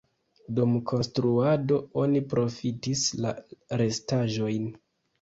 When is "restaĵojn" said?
3.85-4.71